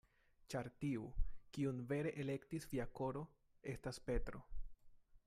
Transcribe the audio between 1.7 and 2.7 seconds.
vere elektis